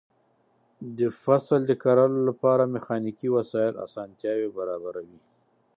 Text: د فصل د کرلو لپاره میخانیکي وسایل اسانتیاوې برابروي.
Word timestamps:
د 0.97 0.99
فصل 1.23 1.59
د 1.67 1.71
کرلو 1.83 2.19
لپاره 2.29 2.63
میخانیکي 2.75 3.27
وسایل 3.37 3.75
اسانتیاوې 3.85 4.49
برابروي. 4.57 5.19